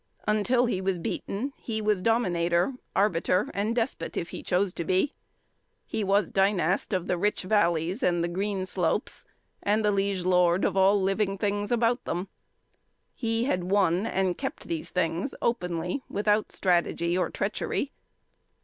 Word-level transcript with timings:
Until 0.27 0.65
he 0.65 0.81
was 0.81 0.97
beaten 0.97 1.53
he 1.57 1.79
was 1.79 2.01
dominator, 2.01 2.73
arbiter, 2.95 3.51
and 3.53 3.75
despot, 3.75 4.17
if 4.17 4.29
he 4.29 4.41
chose 4.41 4.73
to 4.73 4.83
be. 4.83 5.13
He 5.85 6.03
was 6.03 6.31
dynast 6.31 6.91
of 6.91 7.05
the 7.05 7.19
rich 7.19 7.43
valleys 7.43 8.01
and 8.01 8.23
the 8.23 8.27
green 8.27 8.65
slopes, 8.65 9.25
and 9.61 9.83
liege 9.83 10.25
lord 10.25 10.65
of 10.65 10.75
all 10.75 10.99
living 10.99 11.37
things 11.37 11.71
about 11.71 11.99
him. 12.07 12.29
He 13.13 13.43
had 13.43 13.65
won 13.65 14.07
and 14.07 14.39
kept 14.39 14.63
these 14.67 14.89
things 14.89 15.35
openly, 15.39 16.01
without 16.09 16.51
strategy 16.51 17.15
or 17.15 17.29
treachery. 17.29 17.91